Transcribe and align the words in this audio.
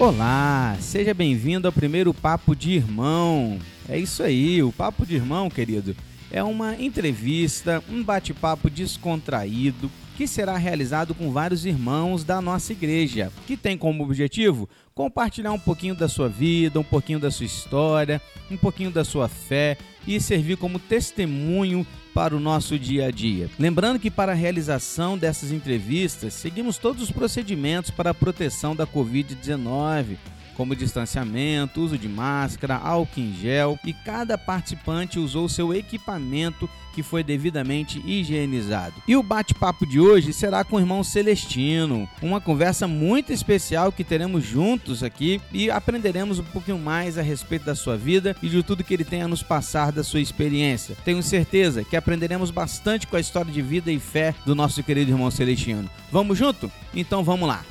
Olá, 0.00 0.76
seja 0.78 1.12
bem-vindo 1.12 1.66
ao 1.66 1.72
primeiro 1.72 2.14
Papo 2.14 2.54
de 2.54 2.70
Irmão. 2.70 3.58
É 3.88 3.98
isso 3.98 4.22
aí, 4.22 4.62
o 4.62 4.70
Papo 4.70 5.04
de 5.04 5.16
Irmão, 5.16 5.50
querido, 5.50 5.96
é 6.30 6.40
uma 6.40 6.80
entrevista, 6.80 7.82
um 7.90 8.00
bate-papo 8.04 8.70
descontraído 8.70 9.90
que 10.16 10.28
será 10.28 10.56
realizado 10.56 11.16
com 11.16 11.32
vários 11.32 11.66
irmãos 11.66 12.22
da 12.22 12.40
nossa 12.40 12.70
igreja, 12.70 13.32
que 13.44 13.56
tem 13.56 13.76
como 13.76 14.04
objetivo 14.04 14.68
compartilhar 14.94 15.50
um 15.50 15.58
pouquinho 15.58 15.96
da 15.96 16.06
sua 16.06 16.28
vida, 16.28 16.78
um 16.78 16.84
pouquinho 16.84 17.18
da 17.18 17.30
sua 17.32 17.46
história, 17.46 18.22
um 18.48 18.56
pouquinho 18.56 18.92
da 18.92 19.02
sua 19.02 19.26
fé 19.26 19.76
e 20.08 20.20
servir 20.20 20.56
como 20.56 20.78
testemunho 20.78 21.86
para 22.14 22.34
o 22.34 22.40
nosso 22.40 22.78
dia 22.78 23.06
a 23.06 23.10
dia. 23.10 23.50
Lembrando 23.58 24.00
que 24.00 24.10
para 24.10 24.32
a 24.32 24.34
realização 24.34 25.18
dessas 25.18 25.52
entrevistas, 25.52 26.32
seguimos 26.32 26.78
todos 26.78 27.02
os 27.02 27.10
procedimentos 27.10 27.90
para 27.90 28.10
a 28.10 28.14
proteção 28.14 28.74
da 28.74 28.86
Covid-19 28.86 30.16
como 30.58 30.74
distanciamento, 30.74 31.80
uso 31.80 31.96
de 31.96 32.08
máscara, 32.08 32.74
álcool 32.74 33.20
em 33.20 33.32
gel 33.32 33.78
e 33.84 33.92
cada 33.92 34.36
participante 34.36 35.16
usou 35.16 35.48
seu 35.48 35.72
equipamento 35.72 36.68
que 36.92 37.02
foi 37.02 37.22
devidamente 37.22 38.02
higienizado. 38.04 39.00
E 39.06 39.14
o 39.14 39.22
bate-papo 39.22 39.86
de 39.86 40.00
hoje 40.00 40.32
será 40.32 40.64
com 40.64 40.74
o 40.74 40.80
irmão 40.80 41.04
Celestino, 41.04 42.08
uma 42.20 42.40
conversa 42.40 42.88
muito 42.88 43.32
especial 43.32 43.92
que 43.92 44.02
teremos 44.02 44.44
juntos 44.44 45.04
aqui 45.04 45.40
e 45.52 45.70
aprenderemos 45.70 46.40
um 46.40 46.44
pouquinho 46.44 46.76
mais 46.76 47.16
a 47.16 47.22
respeito 47.22 47.66
da 47.66 47.76
sua 47.76 47.96
vida 47.96 48.34
e 48.42 48.48
de 48.48 48.60
tudo 48.64 48.82
que 48.82 48.92
ele 48.92 49.04
tem 49.04 49.22
a 49.22 49.28
nos 49.28 49.44
passar 49.44 49.92
da 49.92 50.02
sua 50.02 50.20
experiência. 50.20 50.96
Tenho 51.04 51.22
certeza 51.22 51.84
que 51.84 51.96
aprenderemos 51.96 52.50
bastante 52.50 53.06
com 53.06 53.14
a 53.14 53.20
história 53.20 53.52
de 53.52 53.62
vida 53.62 53.92
e 53.92 54.00
fé 54.00 54.34
do 54.44 54.56
nosso 54.56 54.82
querido 54.82 55.12
irmão 55.12 55.30
Celestino. 55.30 55.88
Vamos 56.10 56.36
junto? 56.36 56.68
Então 56.92 57.22
vamos 57.22 57.48
lá. 57.48 57.64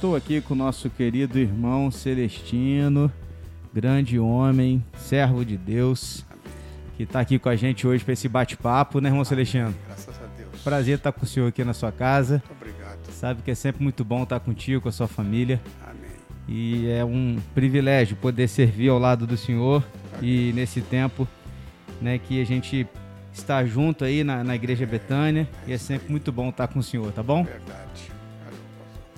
Estou 0.00 0.16
aqui 0.16 0.40
com 0.40 0.54
o 0.54 0.56
nosso 0.56 0.88
querido 0.88 1.38
irmão 1.38 1.90
Celestino, 1.90 3.12
grande 3.70 4.18
homem, 4.18 4.82
servo 4.96 5.44
de 5.44 5.58
Deus, 5.58 6.24
que 6.96 7.02
está 7.02 7.20
aqui 7.20 7.38
com 7.38 7.50
a 7.50 7.54
gente 7.54 7.86
hoje 7.86 8.02
para 8.02 8.14
esse 8.14 8.26
bate-papo, 8.26 8.98
né, 8.98 9.10
irmão 9.10 9.22
Celestino? 9.26 9.74
Graças 9.86 10.16
a 10.16 10.26
Deus. 10.38 10.62
Prazer 10.64 10.96
estar 10.96 11.12
com 11.12 11.22
o 11.22 11.28
senhor 11.28 11.48
aqui 11.48 11.62
na 11.64 11.74
sua 11.74 11.92
casa. 11.92 12.42
Muito 12.48 12.62
obrigado. 12.62 13.12
Sabe 13.12 13.42
que 13.42 13.50
é 13.50 13.54
sempre 13.54 13.82
muito 13.82 14.02
bom 14.02 14.22
estar 14.22 14.40
contigo, 14.40 14.80
com 14.80 14.88
a 14.88 14.92
sua 14.92 15.06
família. 15.06 15.60
Amém. 15.86 16.10
E 16.48 16.88
é 16.88 17.04
um 17.04 17.36
privilégio 17.54 18.16
poder 18.16 18.48
servir 18.48 18.88
ao 18.88 18.98
lado 18.98 19.26
do 19.26 19.36
senhor 19.36 19.84
e 20.22 20.50
nesse 20.54 20.80
tempo 20.80 21.28
né, 22.00 22.16
que 22.18 22.40
a 22.40 22.46
gente 22.46 22.88
está 23.34 23.62
junto 23.66 24.02
aí 24.06 24.24
na, 24.24 24.42
na 24.42 24.54
Igreja 24.54 24.86
Betânia. 24.86 25.46
E 25.66 25.74
é 25.74 25.76
sempre 25.76 26.10
muito 26.10 26.32
bom 26.32 26.48
estar 26.48 26.68
com 26.68 26.78
o 26.78 26.82
senhor, 26.82 27.12
tá 27.12 27.22
bom? 27.22 27.44
Verdade. 27.44 28.19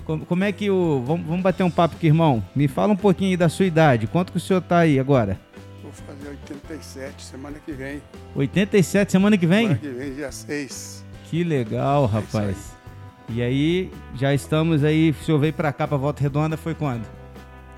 Como, 0.05 0.25
como 0.25 0.43
é 0.43 0.51
que 0.51 0.69
o. 0.69 1.01
Vamos, 1.05 1.25
vamos 1.25 1.41
bater 1.41 1.63
um 1.63 1.71
papo 1.71 1.95
aqui, 1.95 2.07
irmão. 2.07 2.43
Me 2.55 2.67
fala 2.67 2.91
um 2.93 2.95
pouquinho 2.97 3.31
aí 3.31 3.37
da 3.37 3.47
sua 3.49 3.65
idade. 3.65 4.07
Quanto 4.07 4.31
que 4.31 4.37
o 4.37 4.41
senhor 4.41 4.61
tá 4.61 4.79
aí 4.79 4.99
agora? 4.99 5.39
Vou 5.81 5.91
fazer 5.91 6.29
87 6.29 7.23
semana 7.23 7.57
que 7.65 7.71
vem. 7.71 8.01
87 8.35 9.11
semana 9.11 9.37
que 9.37 9.47
vem? 9.47 9.61
Semana 9.67 9.79
que 9.79 9.89
vem, 9.89 10.13
dia 10.13 10.31
6. 10.31 11.05
Que 11.29 11.43
legal, 11.43 12.05
rapaz. 12.05 12.73
E 13.29 13.41
aí, 13.41 13.91
já 14.15 14.33
estamos 14.33 14.83
aí. 14.83 15.11
O 15.11 15.23
senhor 15.23 15.39
veio 15.39 15.53
pra 15.53 15.71
cá, 15.71 15.87
pra 15.87 15.95
Volta 15.97 16.21
Redonda, 16.21 16.57
foi 16.57 16.75
quando? 16.75 17.05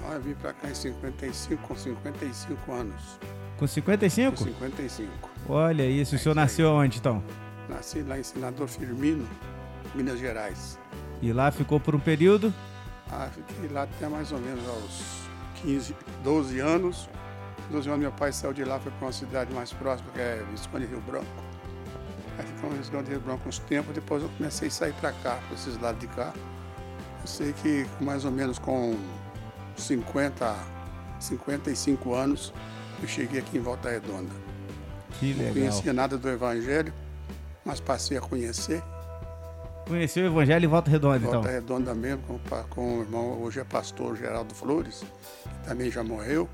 Ah, 0.09 0.13
eu 0.15 0.21
vim 0.21 0.33
pra 0.33 0.53
cá 0.53 0.69
em 0.69 0.73
55, 0.75 1.67
com 1.67 1.75
55 1.75 2.71
anos. 2.71 3.19
Com 3.57 3.67
55? 3.67 4.37
Com 4.37 4.43
55. 4.45 5.09
Olha 5.47 5.85
isso. 5.85 6.13
O 6.13 6.15
É 6.15 6.19
senhor 6.19 6.19
isso 6.19 6.29
aí. 6.29 6.35
nasceu 6.35 6.71
onde 6.71 6.97
então? 6.97 7.23
Nasci 7.69 8.01
lá 8.01 8.19
em 8.19 8.23
Senador 8.23 8.67
Firmino, 8.67 9.25
Minas 9.93 10.19
Gerais. 10.19 10.77
E 11.21 11.31
lá 11.33 11.51
ficou 11.51 11.79
por 11.79 11.95
um 11.95 11.99
período? 11.99 12.53
Ah, 13.11 13.29
fiquei 13.33 13.69
lá 13.69 13.83
até 13.83 14.07
mais 14.07 14.31
ou 14.31 14.39
menos 14.39 14.67
aos 14.67 15.01
15, 15.61 15.95
12 16.23 16.59
anos. 16.59 17.09
12 17.71 17.87
anos 17.89 18.01
meu 18.01 18.11
pai 18.11 18.31
saiu 18.31 18.53
de 18.53 18.63
lá, 18.63 18.79
foi 18.79 18.91
para 18.91 19.05
uma 19.07 19.11
cidade 19.13 19.53
mais 19.53 19.71
próxima, 19.73 20.09
que 20.11 20.19
é 20.19 20.43
Visconde 20.51 20.85
Rio 20.85 21.01
Branco. 21.01 21.25
Aí 22.37 22.45
ficamos 22.45 22.75
em 22.75 22.79
Visconde 22.79 23.09
Rio 23.09 23.19
Branco 23.21 23.47
uns 23.47 23.59
tempos, 23.59 23.93
depois 23.93 24.21
eu 24.21 24.29
comecei 24.37 24.67
a 24.67 24.71
sair 24.71 24.93
para 24.93 25.11
cá, 25.13 25.39
para 25.47 25.55
esses 25.55 25.79
lados 25.79 25.99
de 25.99 26.07
cá. 26.07 26.33
Eu 27.21 27.27
sei 27.27 27.53
que 27.53 27.87
mais 27.99 28.25
ou 28.25 28.31
menos 28.31 28.59
com 28.59 28.95
50, 29.77 30.55
55 31.19 32.13
anos, 32.13 32.53
eu 33.01 33.07
cheguei 33.07 33.39
aqui 33.39 33.57
em 33.57 33.61
Volta 33.61 33.89
Redonda. 33.89 34.29
Que 35.19 35.33
Não 35.33 35.39
legal. 35.39 35.53
conhecia 35.53 35.93
nada 35.93 36.17
do 36.17 36.29
Evangelho, 36.29 36.93
mas 37.63 37.79
passei 37.79 38.17
a 38.17 38.21
conhecer. 38.21 38.83
Conheceu 39.87 40.23
o 40.23 40.27
Evangelho 40.27 40.65
em 40.65 40.67
Volta 40.67 40.89
Redonda, 40.89 41.17
então? 41.17 41.31
Volta 41.33 41.49
Redonda 41.49 41.93
mesmo, 41.93 42.23
com, 42.23 42.39
com 42.69 42.97
o 42.97 43.01
irmão, 43.01 43.39
hoje 43.41 43.59
é 43.59 43.63
pastor 43.63 44.15
Geraldo 44.17 44.53
Flores, 44.55 45.03
que 45.43 45.67
também 45.69 45.91
já 45.91 46.03
morreu. 46.03 46.49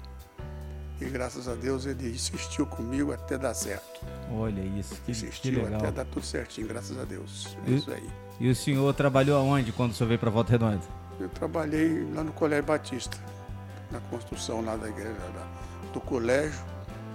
E 0.99 1.05
graças 1.05 1.47
a 1.47 1.55
Deus 1.55 1.85
ele 1.85 2.09
insistiu 2.11 2.65
comigo 2.65 3.11
até 3.11 3.37
dar 3.37 3.53
certo. 3.53 4.05
Olha 4.31 4.61
isso, 4.61 4.95
que, 4.95 5.01
que 5.05 5.11
Insistiu 5.11 5.63
legal. 5.63 5.79
até 5.79 5.91
dar 5.91 6.05
tudo 6.05 6.23
certinho, 6.25 6.67
graças 6.67 6.99
a 6.99 7.03
Deus. 7.05 7.57
É 7.65 7.71
E- 7.71 7.75
isso 7.77 7.91
aí. 7.91 8.07
E 8.39 8.49
o 8.49 8.55
senhor 8.55 8.93
trabalhou 8.93 9.37
aonde 9.39 9.71
quando 9.71 9.91
o 9.91 9.93
senhor 9.95 10.07
veio 10.09 10.19
pra 10.19 10.29
Volta 10.29 10.51
Redonda? 10.51 10.81
Eu 11.19 11.29
trabalhei 11.29 12.07
lá 12.13 12.23
no 12.23 12.31
Colégio 12.33 12.65
Batista, 12.65 13.17
na 13.91 13.99
construção 14.01 14.61
lá 14.63 14.75
da 14.75 14.89
igreja, 14.89 15.09
da- 15.13 15.91
do 15.93 16.01
colégio, 16.01 16.59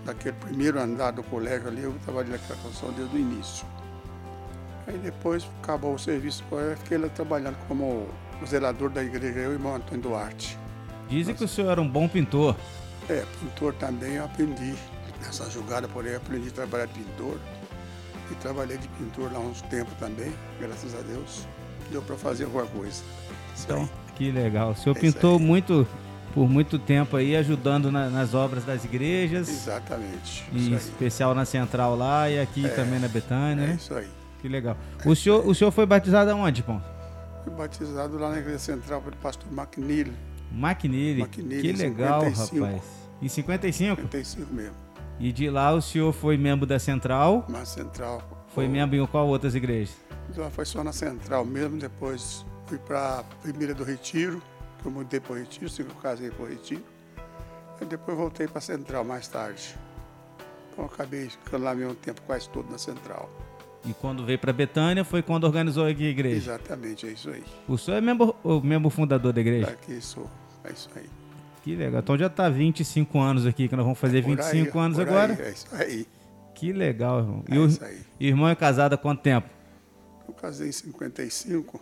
daquele 0.05 0.35
primeiro 0.37 0.81
andar 0.81 1.11
do 1.13 1.23
colégio 1.23 1.69
ali, 1.69 1.83
eu 1.83 1.95
trabalhei 2.05 2.33
naquela 2.33 2.59
construção 2.61 2.91
desde 2.93 3.17
o 3.17 3.19
início. 3.19 3.67
Aí 4.87 4.97
depois 4.99 5.45
acabou 5.63 5.95
o 5.95 5.99
serviço, 5.99 6.45
eu 6.53 6.77
fiquei 6.77 6.97
lá 6.99 7.09
trabalhando 7.09 7.57
como 7.67 8.07
zelador 8.47 8.89
da 8.91 9.03
igreja, 9.03 9.39
eu 9.41 9.45
e 9.45 9.49
o 9.49 9.53
irmão 9.55 9.75
Antônio 9.77 10.03
Duarte. 10.03 10.57
Dizem 11.09 11.35
que 11.35 11.45
o 11.45 11.49
senhor 11.49 11.71
era 11.71 11.81
um 11.81 11.89
bom 11.89 12.07
pintor. 12.09 12.55
É, 13.09 13.25
pintor 13.41 13.75
também 13.75 14.15
eu 14.15 14.25
aprendi. 14.25 14.75
Nessa 15.21 15.49
jogada, 15.51 15.89
porém, 15.89 16.13
eu 16.13 16.19
aprendi 16.19 16.49
a 16.49 16.53
trabalhar 16.53 16.87
de 16.87 16.93
pintor. 16.95 17.39
E 18.31 18.35
trabalhei 18.37 18.77
de 18.77 18.87
pintor 18.89 19.33
lá 19.33 19.39
uns 19.39 19.63
tempos 19.63 19.95
também, 19.99 20.33
graças 20.61 20.95
a 20.95 21.01
Deus. 21.03 21.47
Deu 21.91 22.03
para 22.03 22.17
fazer 22.17 22.45
alguma 22.45 22.67
coisa. 22.67 23.03
Então, 23.65 23.89
que 24.17 24.31
legal. 24.31 24.71
O 24.73 24.77
senhor 24.77 24.97
É 24.97 25.01
pintou 25.01 25.39
muito, 25.39 25.87
por 26.35 26.49
muito 26.49 26.79
tempo 26.79 27.17
aí, 27.17 27.37
ajudando 27.37 27.91
na- 27.91 28.11
nas 28.11 28.35
obras 28.35 28.65
das 28.65 28.85
igrejas. 28.85 29.49
Exatamente. 29.49 30.45
Em 30.53 30.75
especial 30.75 31.35
na 31.35 31.45
Central 31.45 31.97
lá 31.97 32.29
e 32.29 32.39
aqui 32.41 32.69
também 32.71 32.99
na 32.99 33.09
Betânia, 33.09 33.63
É 33.65 33.67
né? 33.69 33.75
isso 33.81 33.95
aí. 33.95 34.09
Que 34.41 34.49
legal. 34.49 34.77
O 35.05 35.15
senhor, 35.15 35.47
o 35.47 35.55
senhor 35.55 35.71
foi 35.71 35.87
batizado 35.87 36.31
aonde, 36.31 36.63
pô? 36.63 36.79
Fui 37.45 37.53
batizado 37.53 38.19
lá 38.19 38.31
na 38.31 38.39
igreja 38.39 38.59
central 38.59 39.01
pelo 39.01 39.17
pastor 39.17 39.49
McNeil. 39.53 40.13
McNeely, 40.53 41.27
Que 41.27 41.73
legal, 41.73 42.23
55. 42.23 42.65
rapaz. 42.65 42.83
Em 43.21 43.29
55? 43.29 43.97
55 44.03 44.55
mesmo. 44.55 44.75
E 45.19 45.33
de 45.33 45.49
lá 45.49 45.73
o 45.73 45.81
senhor 45.81 46.13
foi 46.13 46.37
membro 46.37 46.67
da 46.67 46.79
Central. 46.79 47.45
Na 47.49 47.65
central. 47.65 48.23
Foi 48.49 48.69
membro 48.69 48.97
em 48.97 49.07
qual 49.07 49.27
outras 49.27 49.55
igrejas? 49.55 49.97
Foi 50.51 50.65
só 50.65 50.83
na 50.85 50.93
central 50.93 51.45
mesmo, 51.45 51.79
depois 51.79 52.45
fui 52.67 52.79
para 52.79 53.23
primeira 53.43 53.75
do 53.75 53.85
Retiro, 53.85 54.43
que 54.81 54.87
eu 54.87 54.91
mudei 54.91 55.21
para 55.21 55.33
o 55.33 55.37
Retiro, 55.37 55.71
eu 55.79 55.87
casei 56.03 56.31
para 56.31 56.45
o 56.45 56.49
Retiro. 56.49 56.83
Aí 57.81 57.87
depois 57.87 58.17
voltei 58.17 58.47
para 58.49 58.59
a 58.59 58.61
central 58.61 59.05
mais 59.05 59.29
tarde. 59.29 59.77
Então 60.73 60.85
acabei 60.85 61.29
ficando 61.31 61.65
lá 61.65 61.75
mesmo 61.75 61.95
tempo 61.95 62.21
quase 62.23 62.49
todo 62.51 62.71
na 62.71 62.79
central. 62.79 63.31
E 63.85 63.93
quando 63.95 64.25
veio 64.25 64.39
para 64.39 64.53
Betânia 64.53 65.05
foi 65.05 65.23
quando 65.23 65.45
organizou 65.45 65.87
aqui 65.87 66.07
a 66.07 66.11
igreja. 66.11 66.53
Exatamente, 66.55 67.07
é 67.07 67.11
isso 67.11 67.31
aí. 67.31 67.43
O 67.69 67.77
senhor 67.79 67.99
é 67.99 68.01
membro, 68.01 68.35
o 68.43 68.61
membro 68.61 68.91
fundador 68.91 69.33
da 69.33 69.41
igreja? 69.41 69.69
Aqui 69.69 70.01
sou. 70.01 70.29
É 70.65 70.73
isso 70.73 70.89
aí. 70.97 71.07
Que 71.63 71.77
legal. 71.77 72.01
Então 72.01 72.17
já 72.19 72.29
tá 72.29 72.49
25 72.49 73.19
anos 73.19 73.47
aqui, 73.47 73.69
que 73.69 73.77
nós 73.77 73.85
vamos 73.85 73.99
fazer 73.99 74.23
Por 74.23 74.37
25 74.37 74.79
aí, 74.79 74.85
anos 74.85 74.99
agora. 74.99 75.33
Aí, 75.35 75.41
é 75.47 75.51
isso 75.51 75.67
aí. 75.73 76.07
Que 76.55 76.73
legal, 76.73 77.19
irmão. 77.21 77.45
E 77.49 77.55
É 77.55 77.59
o 77.59 77.67
isso 77.67 77.85
aí. 77.85 78.01
irmão 78.19 78.49
é 78.49 78.55
casado 78.55 78.95
há 78.95 78.97
quanto 78.97 79.21
tempo? 79.23 79.49
Eu 80.27 80.35
casei 80.35 80.69
em 80.69 80.73
55 80.73 81.81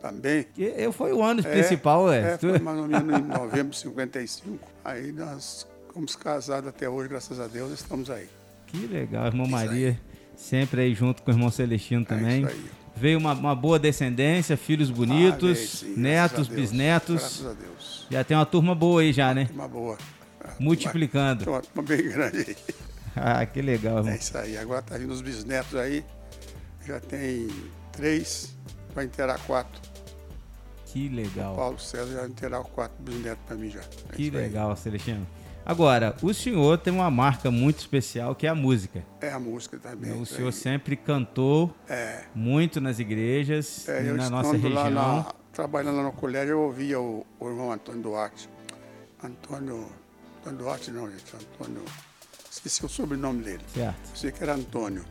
também. 0.00 0.46
Eu 0.58 0.92
foi 0.92 1.12
o 1.12 1.22
ano 1.22 1.40
É, 1.40 1.42
principal, 1.42 2.12
é. 2.12 2.34
É, 2.34 2.38
foi 2.38 2.58
mais 2.58 2.78
ou 2.78 2.86
menos 2.86 3.18
em 3.18 3.22
novembro 3.22 3.70
de 3.72 3.78
55. 3.78 4.58
Aí 4.84 5.12
nós 5.12 5.66
fomos 5.92 6.14
casados 6.16 6.68
até 6.68 6.88
hoje, 6.88 7.08
graças 7.08 7.40
a 7.40 7.46
Deus, 7.46 7.72
estamos 7.72 8.10
aí. 8.10 8.28
Que 8.66 8.86
legal, 8.86 9.26
irmão 9.26 9.46
Maria. 9.46 9.98
Sempre 10.36 10.82
aí 10.82 10.94
junto 10.94 11.22
com 11.22 11.30
o 11.30 11.34
irmão 11.34 11.50
Celestino 11.50 12.04
também. 12.04 12.44
É 12.44 12.48
isso 12.48 12.56
aí. 12.56 12.70
Veio 12.98 13.18
uma, 13.18 13.32
uma 13.34 13.54
boa 13.54 13.78
descendência, 13.78 14.56
filhos 14.56 14.90
bonitos, 14.90 15.82
Ah, 15.82 15.86
graças 15.86 15.96
netos, 15.98 16.48
Deus, 16.48 16.60
bisnetos. 16.60 17.16
Graças 17.20 17.46
a 17.46 17.52
Deus. 17.52 18.06
Já 18.10 18.24
tem 18.24 18.36
uma 18.36 18.46
turma 18.46 18.74
boa 18.74 19.00
aí 19.02 19.12
já, 19.12 19.34
né? 19.34 19.48
Uma 19.52 19.68
boa. 19.68 19.98
Multiplicando. 20.58 21.50
Uma, 21.50 21.62
uma 21.74 21.82
bem 21.82 22.02
grande 22.08 22.38
aí. 22.48 22.56
Ah, 23.18 23.46
que 23.46 23.62
legal, 23.62 23.96
irmão. 23.98 24.12
É 24.12 24.16
isso 24.16 24.36
aí. 24.36 24.58
Agora 24.58 24.82
tá 24.82 24.98
vindo 24.98 25.10
os 25.10 25.22
bisnetos 25.22 25.74
aí. 25.74 26.04
Já 26.86 27.00
tem 27.00 27.48
três, 27.90 28.54
vai 28.94 29.06
inteirar 29.06 29.38
quatro. 29.46 29.80
Que 30.84 31.08
legal. 31.08 31.56
Paulo 31.56 31.78
César 31.78 32.12
já 32.12 32.26
inteirar 32.26 32.62
quatro 32.64 33.02
bisnetos 33.02 33.42
para 33.46 33.56
mim 33.56 33.70
já. 33.70 33.80
É 33.80 34.16
Que 34.16 34.24
isso 34.24 34.36
aí. 34.36 34.42
legal, 34.42 34.76
Celestino. 34.76 35.26
Agora, 35.66 36.14
o 36.22 36.32
senhor 36.32 36.78
tem 36.78 36.92
uma 36.92 37.10
marca 37.10 37.50
muito 37.50 37.80
especial 37.80 38.36
que 38.36 38.46
é 38.46 38.50
a 38.50 38.54
música. 38.54 39.04
É 39.20 39.32
a 39.32 39.40
música 39.40 39.76
também. 39.76 40.12
O 40.12 40.24
senhor 40.24 40.52
sempre 40.52 40.94
cantou 40.94 41.74
é. 41.88 42.22
muito 42.32 42.80
nas 42.80 43.00
igrejas, 43.00 43.88
é, 43.88 44.00
na 44.12 44.30
nossa 44.30 44.52
região. 44.52 44.72
Lá 44.72 44.90
na, 44.90 45.26
trabalhando 45.52 45.96
lá 45.96 46.04
no 46.04 46.12
colégio, 46.12 46.52
eu 46.52 46.60
ouvia 46.60 47.00
o, 47.00 47.26
o, 47.40 47.48
irmão 47.48 47.72
Antônio 47.72 48.00
Duarte. 48.00 48.48
Antônio. 49.20 49.88
Antônio 50.38 50.58
Duarte 50.60 50.92
não, 50.92 51.10
gente. 51.10 51.34
Antônio. 51.34 51.82
Esqueci 52.48 52.86
o 52.86 52.88
sobrenome 52.88 53.42
dele. 53.42 53.64
Certo. 53.74 53.96
Eu 54.10 54.16
sei 54.16 54.30
que 54.30 54.40
era 54.44 54.54
Antônio. 54.54 55.04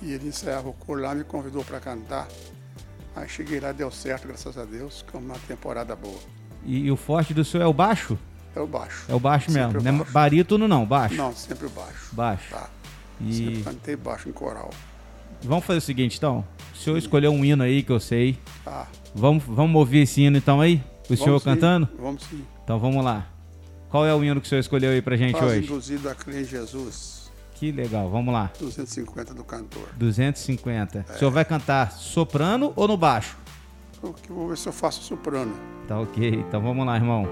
E 0.00 0.10
ele 0.10 0.28
ensaiava 0.28 0.70
o 0.70 0.72
coro 0.72 1.02
lá, 1.02 1.14
me 1.14 1.24
convidou 1.24 1.62
para 1.62 1.80
cantar. 1.80 2.26
Aí 3.14 3.28
cheguei 3.28 3.60
lá, 3.60 3.72
deu 3.72 3.90
certo, 3.90 4.26
graças 4.26 4.56
a 4.56 4.64
Deus. 4.64 5.02
Ficamos 5.02 5.28
uma 5.28 5.38
temporada 5.40 5.94
boa. 5.94 6.20
E, 6.64 6.86
e 6.86 6.90
o 6.90 6.96
forte 6.96 7.34
do 7.34 7.44
senhor 7.44 7.64
é 7.64 7.66
o 7.66 7.74
baixo? 7.74 8.18
É 8.56 8.60
o 8.60 8.66
baixo. 8.66 9.04
É 9.06 9.14
o 9.14 9.20
baixo 9.20 9.50
sempre 9.50 9.82
mesmo. 9.82 9.98
Não 9.98 10.06
é 10.06 10.10
barítono 10.10 10.66
não, 10.66 10.86
baixo. 10.86 11.14
Não, 11.14 11.34
sempre 11.34 11.66
o 11.66 11.70
baixo. 11.70 12.08
Baixo. 12.12 12.50
Tá. 12.50 12.70
E... 13.20 13.34
Sempre 13.34 13.62
cantei 13.62 13.96
baixo 13.96 14.28
em 14.30 14.32
coral. 14.32 14.70
Vamos 15.42 15.66
fazer 15.66 15.78
o 15.78 15.82
seguinte, 15.82 16.16
então. 16.16 16.42
O 16.72 16.76
senhor 16.76 16.96
sim. 16.96 17.04
escolheu 17.04 17.30
um 17.32 17.44
hino 17.44 17.62
aí 17.62 17.82
que 17.82 17.92
eu 17.92 18.00
sei. 18.00 18.38
Tá. 18.64 18.86
Vamos, 19.14 19.44
vamos 19.46 19.76
ouvir 19.76 19.98
esse 19.98 20.22
hino 20.22 20.38
então 20.38 20.62
aí? 20.62 20.76
O 20.76 21.08
vamos 21.08 21.22
senhor 21.22 21.38
sim. 21.38 21.44
cantando? 21.44 21.86
Vamos 21.98 22.22
sim. 22.22 22.42
Então 22.64 22.78
vamos 22.78 23.04
lá. 23.04 23.26
Qual 23.90 24.06
é 24.06 24.14
o 24.14 24.24
hino 24.24 24.40
que 24.40 24.46
o 24.46 24.48
senhor 24.48 24.60
escolheu 24.60 24.90
aí 24.90 25.02
pra 25.02 25.16
gente 25.16 25.38
Faz 25.38 25.52
hoje? 25.52 25.66
induzido 25.66 26.08
a 26.08 26.14
crer 26.14 26.40
em 26.40 26.44
Jesus. 26.44 27.30
Que 27.54 27.70
legal, 27.70 28.08
vamos 28.10 28.32
lá. 28.32 28.50
250 28.58 29.34
do 29.34 29.44
cantor. 29.44 29.88
250. 29.96 30.98
É. 30.98 31.12
O 31.14 31.18
senhor 31.18 31.30
vai 31.30 31.44
cantar 31.44 31.92
soprano 31.92 32.72
ou 32.74 32.88
no 32.88 32.96
baixo? 32.96 33.36
Eu 34.02 34.14
vou 34.28 34.48
ver 34.48 34.56
se 34.56 34.66
eu 34.66 34.72
faço 34.72 35.02
soprano. 35.02 35.54
Tá 35.86 36.00
ok, 36.00 36.44
então 36.48 36.60
vamos 36.60 36.86
lá, 36.86 36.96
irmão. 36.96 37.26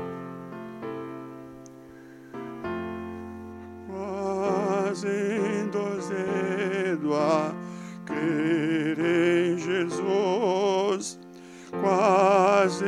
Zedo 7.05 7.15
a 7.15 7.53
crer 8.07 8.99
em 8.99 9.59
Jesus, 9.59 11.19
quase 11.81 12.85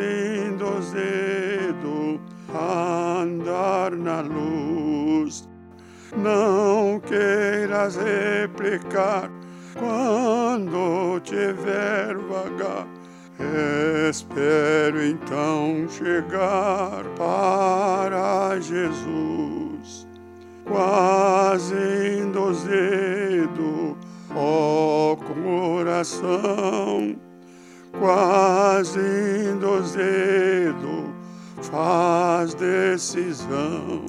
zedo 0.82 2.20
a 2.54 3.20
andar 3.22 3.92
na 3.92 4.20
luz. 4.22 5.46
Não 6.16 6.98
queiras 7.00 7.96
replicar 7.96 9.30
quando 9.78 11.20
tiver 11.20 12.16
vagar. 12.16 12.86
Espero 14.08 15.04
então 15.04 15.86
chegar 15.90 17.04
para 17.18 18.58
Jesus, 18.60 20.06
quase 20.64 21.74
endozedo, 22.22 23.04
ó 23.04 23.05
coração, 25.96 27.16
quase 27.98 29.00
endozedo, 29.50 31.14
faz 31.62 32.52
decisão. 32.54 34.04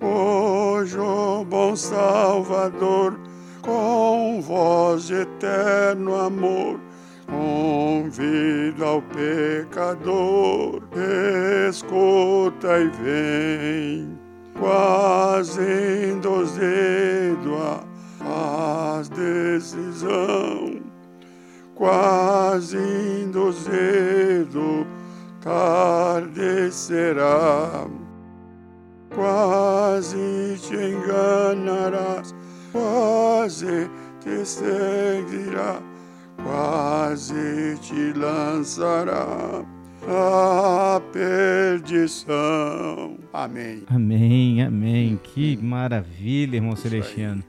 Hoje, 0.00 0.98
o 0.98 1.44
bom 1.44 1.74
Salvador, 1.74 3.18
com 3.62 4.42
voz 4.42 5.06
de 5.06 5.14
eterno 5.14 6.14
amor, 6.14 6.78
convida 7.26 8.84
ao 8.84 9.02
pecador, 9.02 10.82
escuta 11.70 12.78
e 12.78 12.88
vem, 13.02 14.18
quase 14.58 16.12
endozedo 16.12 17.56
a 17.56 17.75
faz 18.36 19.08
decisão, 19.08 20.82
quase 21.74 22.76
endozedo 23.24 24.86
tarde 25.40 26.70
será, 26.70 27.86
quase 29.14 30.58
te 30.60 30.74
enganarás, 30.74 32.34
quase 32.72 33.88
te 34.20 34.44
seguirá 34.44 35.80
quase 36.44 37.78
te 37.80 38.12
lançará 38.12 39.64
a 40.06 41.00
perdição. 41.12 42.36
Amém. 43.32 43.82
Amém, 43.88 44.62
amém. 44.62 45.18
Que 45.24 45.56
maravilha, 45.56 46.56
irmão 46.56 46.76
Celestiano. 46.76 47.42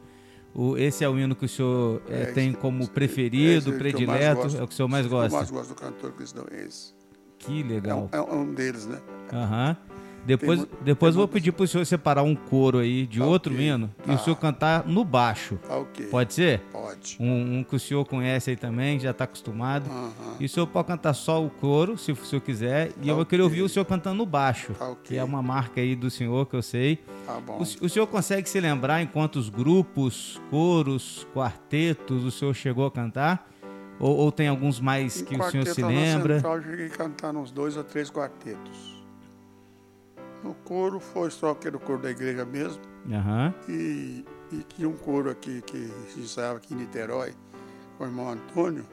O, 0.58 0.76
esse 0.76 1.04
é 1.04 1.10
o 1.10 1.20
hino 1.20 1.36
que 1.36 1.46
o 1.46 1.48
senhor 1.48 2.02
é, 2.10 2.24
é, 2.24 2.26
tem 2.32 2.52
como 2.52 2.88
preferido, 2.88 3.76
é 3.76 3.78
predileto, 3.78 4.42
gosto, 4.42 4.58
é 4.58 4.64
o 4.64 4.68
que 4.68 4.74
o 4.74 4.76
senhor 4.76 4.88
mais 4.88 5.06
gosta. 5.06 5.36
Eu 5.36 5.38
mais 5.38 5.52
gosto 5.52 5.70
do 5.70 5.76
cantor 5.76 6.12
cristão, 6.14 6.46
é 6.50 6.64
esse. 6.64 6.96
Que 7.38 7.62
legal. 7.62 8.10
É, 8.12 8.18
é 8.18 8.22
um 8.22 8.52
deles, 8.56 8.88
né? 8.88 9.00
Aham. 9.32 9.78
Uhum. 9.88 9.98
Depois, 10.28 10.60
tem, 10.60 10.70
depois 10.82 11.14
tem 11.14 11.18
vou 11.18 11.28
pedir 11.28 11.54
para 11.54 11.64
o 11.64 11.68
senhor 11.68 11.86
separar 11.86 12.22
um 12.22 12.36
coro 12.36 12.80
aí 12.80 13.08
de 13.08 13.20
tá 13.20 13.26
outro 13.26 13.54
okay. 13.54 13.70
hino 13.70 13.90
e 14.06 14.12
o 14.12 14.20
senhor 14.20 14.36
cantar 14.36 14.86
no 14.86 15.06
baixo. 15.06 15.58
Tá 15.66 15.78
okay. 15.78 16.08
Pode 16.08 16.34
ser? 16.34 16.60
Pode. 16.70 17.16
Um, 17.18 17.60
um, 17.60 17.64
que 17.64 17.74
o 17.74 17.80
senhor 17.80 18.04
conhece 18.04 18.50
aí 18.50 18.58
também, 18.58 19.00
já 19.00 19.12
está 19.12 19.24
acostumado. 19.24 19.90
E 20.38 20.46
o 20.46 20.50
senhor 20.50 20.68
pode 20.68 20.88
cantar 20.88 21.14
só 21.14 21.44
o 21.44 21.50
coro, 21.50 21.98
se 21.98 22.12
o 22.12 22.16
senhor 22.18 22.42
quiser. 22.42 22.90
E 22.90 22.92
tá 22.92 23.08
eu 23.08 23.16
vou 23.16 23.26
querer 23.26 23.44
ouvir 23.44 23.62
o 23.62 23.70
senhor 23.70 23.86
cantando 23.86 24.18
no 24.18 24.26
baixo, 24.26 24.74
tá 24.74 24.94
que 25.02 25.16
é 25.16 25.24
uma 25.24 25.42
marca 25.42 25.80
aí 25.80 25.96
do 25.96 26.10
senhor 26.10 26.46
que 26.46 26.58
eu 26.58 26.62
sei. 26.62 26.98
Tá 27.26 27.40
bom. 27.40 27.60
O, 27.60 27.86
o 27.86 27.90
senhor 27.90 28.08
consegue 28.08 28.50
se 28.50 28.60
lembrar 28.60 29.02
em 29.02 29.08
quantos 29.08 29.48
grupos, 29.48 30.42
coros, 30.50 31.26
quartetos 31.34 32.26
o 32.26 32.32
senhor 32.32 32.54
chegou 32.54 32.86
a 32.86 32.92
cantar? 32.92 33.50
Ou, 34.00 34.16
ou 34.16 34.32
tem 34.32 34.48
alguns 34.48 34.80
mais 34.80 35.22
que 35.22 35.36
o 35.36 35.50
senhor 35.50 35.66
se 35.66 35.82
lembra? 35.82 36.36
Central, 36.36 36.58
eu 36.58 36.64
cheguei 36.64 36.86
a 36.88 36.90
cantar 36.90 37.36
uns 37.36 37.50
dois 37.50 37.78
ou 37.78 37.84
três 37.84 38.12
quartetos. 38.12 38.97
No 40.44 40.54
coro 40.54 41.00
foi 41.00 41.30
só 41.32 41.52
aquele 41.52 41.78
coro 41.78 42.02
da 42.02 42.12
igreja 42.12 42.46
mesmo. 42.46 42.82
Uhum. 43.06 43.54
E, 43.70 44.26
e 44.52 44.64
tinha 44.76 44.88
um 44.88 44.96
coro 44.96 45.30
aqui 45.30 45.62
que 45.62 45.92
se 46.10 46.20
ensaiava 46.20 46.58
aqui 46.58 46.74
em 46.74 46.78
Niterói, 46.78 47.34
com 47.98 48.04
o 48.04 48.08
irmão 48.08 48.30
Antônio. 48.30 48.86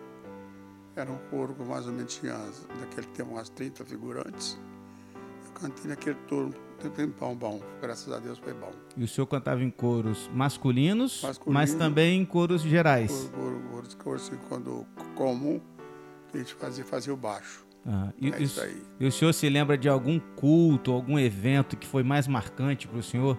Era 0.97 1.11
um 1.11 1.19
coro 1.31 1.55
que 1.55 1.63
mais 1.65 1.87
ou 1.87 1.93
menos 1.93 2.15
tinha, 2.15 2.39
naquele 2.81 3.07
tempo, 3.09 3.33
umas 3.33 3.49
30 3.49 3.85
figurantes. 3.85 4.59
Eu 5.47 5.53
cantei 5.53 5.91
naquele 5.91 6.17
turno, 6.29 6.55
tempão 6.91 7.35
bom, 7.35 7.61
graças 7.81 8.13
a 8.13 8.19
Deus 8.19 8.39
foi 8.39 8.53
bom. 8.55 8.73
E 8.97 9.05
o 9.05 9.09
senhor 9.09 9.27
cantava 9.27 9.63
em 9.63 9.71
coros 9.71 10.31
masculinos, 10.33 11.23
Masculino, 11.23 11.55
mas 11.55 11.75
também 11.75 12.21
em 12.21 12.25
coros 12.25 12.63
gerais? 12.63 13.11
Coro, 13.11 13.31
coro, 13.31 13.63
coro, 13.71 13.97
coro 13.97 14.17
assim, 14.17 14.39
quando 14.49 14.87
comum, 15.15 15.61
que 16.31 16.39
a 16.39 16.41
gente 16.41 16.55
fazia, 16.55 16.85
fazia 16.85 17.13
o 17.13 17.17
baixo. 17.17 17.64
Ah, 17.87 18.13
e, 18.19 18.33
é 18.33 18.43
isso 18.43 18.61
aí. 18.61 18.83
E 18.99 19.07
o 19.07 19.13
senhor 19.13 19.33
se 19.33 19.49
lembra 19.49 19.77
de 19.77 19.89
algum 19.89 20.19
culto, 20.19 20.93
algum 20.93 21.19
evento 21.19 21.77
que 21.77 21.87
foi 21.87 22.03
mais 22.03 22.27
marcante 22.27 22.89
para 22.89 22.99
o 22.99 23.03
senhor? 23.03 23.39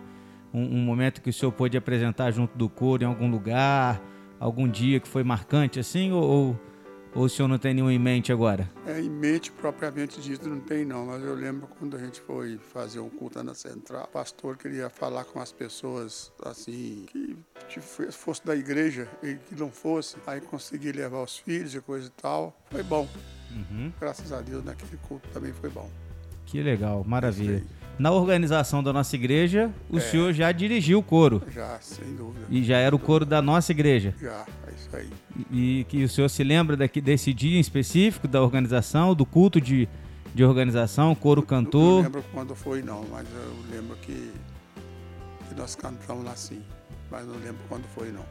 Um, 0.54 0.78
um, 0.78 0.80
momento 0.80 1.22
que 1.22 1.30
o 1.30 1.34
senhor 1.34 1.52
pôde 1.52 1.75
apresentar 1.78 2.32
junto 2.32 2.58
do 2.58 2.70
coro 2.70 3.04
em 3.04 3.06
algum 3.06 3.30
lugar? 3.30 4.02
Algum 4.40 4.68
dia 4.68 5.00
que 5.00 5.08
foi 5.08 5.24
marcante 5.24 5.80
assim? 5.80 6.12
Ou, 6.12 6.24
ou, 6.24 6.60
ou 7.16 7.24
o 7.24 7.30
senhor 7.30 7.48
não 7.48 7.58
tem 7.58 7.74
nenhum 7.74 7.90
em 7.90 7.98
mente 7.98 8.32
agora? 8.32 8.70
É, 8.86 9.00
em 9.02 9.10
mente 9.10 9.52
propriamente 9.52 10.22
dito 10.22 10.48
não 10.48 10.60
tem 10.60 10.86
não, 10.86 11.08
mas 11.08 11.24
eu 11.24 11.34
lembro 11.34 11.68
quando 11.80 11.98
a 11.98 12.00
gente 12.00 12.22
foi 12.22 12.58
fazer 12.58 13.00
um 13.00 13.10
culto 13.10 13.42
na 13.44 13.56
central, 13.56 14.04
o 14.04 14.08
pastor 14.08 14.58
queria 14.58 14.90
falar 14.90 15.25
com 15.25 15.40
as 15.40 15.52
pessoas 15.52 16.32
assim, 16.44 17.06
que 17.12 17.82
fosse 18.12 18.46
da 18.46 18.56
igreja 18.56 19.08
e 19.24 19.36
que 19.36 19.56
não 19.56 19.72
fosse, 19.72 20.18
aí 20.28 20.40
consegui 20.40 20.92
levar 20.92 21.24
os 21.24 21.38
filhos 21.38 21.74
e 21.74 21.82
coisa 21.82 22.08
e 22.08 22.12
tal, 22.22 22.56
foi 22.70 22.84
bom. 22.84 23.08
Uhum. 23.56 23.92
Graças 24.00 24.32
a 24.34 24.42
Deus, 24.42 24.64
naquele 24.64 24.98
culto 25.08 25.28
também 25.30 25.54
foi 25.54 25.70
bom. 25.70 25.90
Que 26.46 26.62
legal, 26.62 27.04
maravilha. 27.06 27.64
Na 27.98 28.12
organização 28.12 28.84
da 28.84 28.92
nossa 28.92 29.16
igreja, 29.16 29.72
o 29.90 29.98
é, 29.98 30.02
senhor 30.02 30.34
já 30.34 30.52
dirigiu 30.52 31.00
o 31.00 31.04
coro. 31.04 31.42
Já, 31.50 31.80
sem 31.80 32.14
dúvida. 32.14 32.46
E 32.50 32.62
já 32.62 32.78
era 32.78 32.94
o 32.94 33.00
coro 33.00 33.26
da 33.26 33.42
nossa 33.42 33.72
igreja. 33.72 34.14
Já, 34.20 34.46
é 34.68 34.74
isso 34.76 34.96
aí. 34.96 35.10
E, 35.50 35.80
e 35.80 35.84
que 35.86 36.04
o 36.04 36.10
senhor 36.10 36.30
se 36.30 36.44
lembra 36.44 36.76
daqui, 36.76 37.00
desse 37.00 37.34
dia 37.34 37.58
em 37.58 37.62
específico 37.62 38.28
da 38.28 38.42
organização, 38.42 39.16
do 39.16 39.26
culto 39.26 39.62
de, 39.62 39.88
de 40.34 40.44
organização, 40.44 41.16
coro 41.16 41.42
cantor? 41.42 41.82
Não, 41.82 41.96
não 41.96 42.04
lembro 42.04 42.26
quando 42.34 42.56
foi 42.56 42.82
não, 42.82 43.06
mas 43.10 43.26
eu 43.34 43.56
lembro 43.72 43.96
que, 43.98 44.34
que 45.48 45.56
nós 45.56 45.74
cantamos 45.74 46.26
lá 46.26 46.36
sim. 46.36 46.62
Mas 47.10 47.26
não 47.26 47.36
lembro 47.36 47.62
quando 47.70 47.86
foi 47.86 48.12
não. 48.12 48.26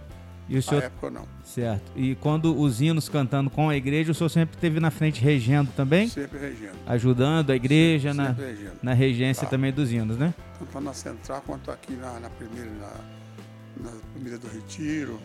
E 0.49 0.59
o 0.59 0.63
senhor... 0.63 0.81
Na 0.81 0.87
época 0.87 1.11
não. 1.11 1.27
Certo. 1.43 1.93
E 1.97 2.15
quando 2.17 2.59
os 2.59 2.81
hinos 2.81 3.09
cantando 3.09 3.49
com 3.49 3.69
a 3.69 3.77
igreja, 3.77 4.13
o 4.13 4.15
senhor 4.15 4.29
sempre 4.29 4.55
esteve 4.57 4.79
na 4.79 4.91
frente 4.91 5.21
regendo 5.21 5.71
também? 5.73 6.09
Sempre 6.09 6.39
regendo. 6.39 6.75
Ajudando 6.87 7.51
a 7.51 7.57
igreja 7.57 8.11
sempre, 8.11 8.23
na, 8.23 8.35
sempre 8.35 8.45
regendo. 8.47 8.79
na 8.83 8.93
regência 8.93 9.45
tá. 9.45 9.51
também 9.51 9.73
dos 9.73 9.91
hinos, 9.91 10.17
né? 10.19 10.35
Tanto 10.59 10.81
na 10.81 10.93
central 10.93 11.43
quanto 11.47 11.71
aqui 11.71 11.95
na, 11.95 12.21
na 12.21 12.31
primeira, 12.31 12.71
na, 12.71 13.91
na, 13.91 13.97
primeira 14.13 14.39
do 14.39 14.49
Retiro, 14.49 15.19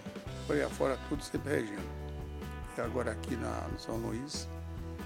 por 0.47 0.55
aí 0.55 0.63
afora, 0.63 0.97
tudo 1.09 1.23
sempre 1.23 1.53
regendo. 1.53 1.99
E 2.77 2.81
agora 2.81 3.11
aqui 3.11 3.35
na, 3.35 3.67
no 3.71 3.79
São 3.79 3.97
Luís, 3.97 4.47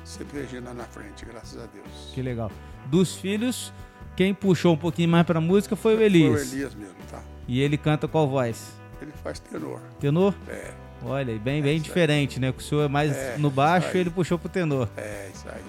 sempre 0.05 0.41
regendo 0.41 0.67
lá 0.67 0.73
na 0.75 0.83
frente, 0.83 1.25
graças 1.25 1.57
a 1.57 1.65
Deus. 1.65 2.11
Que 2.13 2.21
legal. 2.21 2.51
Dos 2.85 3.15
filhos, 3.15 3.73
Quem 4.15 4.31
puxou 4.31 4.73
um 4.73 4.77
pouquinho 4.77 5.09
mais 5.09 5.25
pra 5.25 5.41
música 5.41 5.75
foi 5.75 5.95
o 5.95 6.01
Elias. 6.01 6.33
Foi 6.33 6.51
o 6.51 6.53
Elias 6.53 6.75
mesmo, 6.75 6.95
tá? 7.09 7.23
E 7.47 7.59
ele 7.59 7.77
canta 7.77 8.07
qual 8.07 8.29
voz? 8.29 8.82
Ele 9.03 9.11
faz 9.23 9.39
tenor. 9.39 9.79
Tenor? 9.99 10.33
É, 10.47 10.71
Olha, 11.05 11.37
bem, 11.37 11.61
bem 11.61 11.71
É 11.71 11.73
aí. 11.73 11.79
diferente, 11.79 12.39
né? 12.39 12.51
Que 12.53 12.59
o 12.59 12.61
senhor 12.63 12.83
é 12.83 12.87
mais 12.87 13.11
É, 13.15 13.37
no 13.37 13.49
baixo 13.51 13.89
aí. 13.93 13.97
ele 13.99 14.09
puxou 14.09 14.39
pro 14.39 14.47
tenor. 14.49 14.87
é, 14.97 15.29
isso 15.33 15.45
aí. 15.49 15.61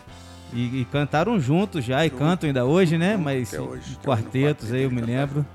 E, 0.53 0.81
e 0.83 0.85
cantaram 0.85 1.41
juntos 1.41 1.85
já, 1.85 2.07
e 2.07 2.11
cantam 2.11 2.47
ainda 2.47 2.64
hoje, 2.64 2.97
né? 2.97 3.17
Mas 3.17 3.53
hoje, 3.53 3.99
quartetos 4.05 4.73
aí, 4.73 4.83
eu 4.83 4.91
me 4.91 5.00
lembro. 5.00 5.45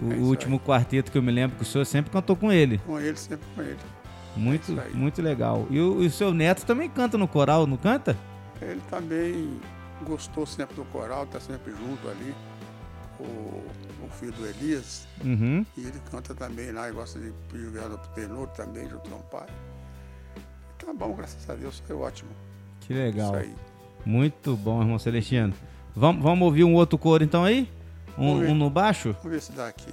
O 0.00 0.10
É 0.10 0.16
último 0.16 0.58
quarteto 0.58 1.12
que 1.12 1.18
eu 1.18 1.22
me 1.22 1.30
lembro 1.30 1.54
que 1.56 1.64
o 1.64 1.66
senhor 1.66 1.84
sempre 1.84 2.10
cantou 2.10 2.34
com 2.34 2.50
ele. 2.50 2.78
Com 2.86 2.98
ele, 2.98 3.14
sempre 3.14 3.46
com 3.54 3.60
ele. 3.60 3.76
Muito, 4.34 4.72
aí. 4.80 4.90
muito 4.94 5.20
legal. 5.20 5.66
E 5.68 5.78
o, 5.78 6.02
e 6.02 6.06
o 6.06 6.10
seu 6.10 6.32
neto 6.32 6.64
também 6.64 6.88
canta 6.88 7.18
no 7.18 7.28
coral, 7.28 7.66
não 7.66 7.76
canta? 7.76 8.16
Ele 8.62 8.80
também 8.88 9.60
gostou 10.06 10.46
sempre 10.46 10.76
do 10.76 10.84
coral, 10.86 11.26
tá 11.26 11.38
sempre 11.40 11.72
junto 11.72 12.08
ali. 12.08 12.34
O 13.20 13.62
filho 14.12 14.32
do 14.32 14.46
Elias. 14.46 15.06
Uhum. 15.24 15.64
E 15.76 15.80
ele 15.80 16.00
canta 16.10 16.34
também 16.34 16.70
lá, 16.72 16.88
e 16.88 16.92
gosta 16.92 17.18
de 17.18 17.32
jogar 17.52 17.88
no 17.88 17.98
tenor 17.98 18.48
também, 18.48 18.88
junto 18.88 19.08
com 19.08 19.16
o 19.16 19.22
pai. 19.24 19.48
Tá 20.78 20.92
bom, 20.92 21.14
graças 21.14 21.48
a 21.48 21.54
Deus, 21.54 21.82
foi 21.86 21.96
ótimo. 21.96 22.30
Que 22.80 22.92
legal. 22.94 23.30
Isso 23.30 23.36
aí. 23.36 23.54
Muito 24.04 24.56
bom, 24.56 24.80
irmão 24.80 24.98
Celestino. 24.98 25.54
Vamos, 25.94 26.22
vamos 26.22 26.44
ouvir 26.44 26.64
um 26.64 26.74
outro 26.74 26.98
coro 26.98 27.22
então 27.22 27.44
aí? 27.44 27.68
Um, 28.18 28.50
um 28.50 28.54
no 28.54 28.68
baixo? 28.68 29.12
Vamos 29.12 29.32
ver 29.32 29.40
se 29.40 29.52
dá 29.52 29.68
aqui. 29.68 29.92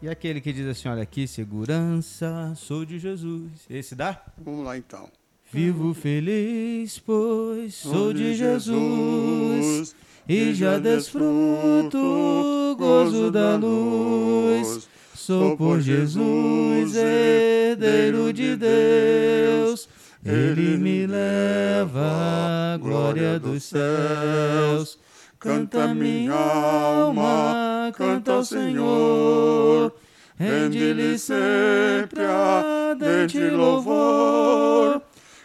E 0.00 0.08
aquele 0.08 0.40
que 0.40 0.52
diz 0.52 0.66
assim, 0.66 0.88
olha 0.88 1.02
aqui, 1.02 1.28
segurança, 1.28 2.52
sou 2.56 2.84
de 2.84 2.98
Jesus. 2.98 3.52
Esse 3.70 3.94
dá? 3.94 4.20
Vamos 4.36 4.64
lá 4.64 4.76
então. 4.76 5.08
Vivo 5.52 5.92
feliz, 5.92 6.98
pois 6.98 7.74
sou 7.74 8.10
de 8.14 8.34
Jesus 8.34 9.94
e 10.26 10.54
já 10.54 10.78
desfruto 10.78 12.74
gozo 12.78 13.30
da 13.30 13.56
luz. 13.56 14.88
Sou 15.14 15.54
por 15.54 15.78
Jesus, 15.78 16.96
herdeiro 16.96 18.32
de 18.32 18.56
Deus. 18.56 19.90
Ele 20.24 20.78
me 20.78 21.06
leva 21.06 22.72
à 22.72 22.78
glória 22.78 23.38
dos 23.38 23.64
céus. 23.64 24.98
Canta 25.38 25.92
minha 25.92 26.32
alma, 26.32 27.92
canta 27.94 28.32
ao 28.32 28.44
Senhor. 28.44 29.94
Rende-lhe 30.38 31.18
sempre 31.18 32.22
ardente 32.24 33.38
louvor. 33.50 35.01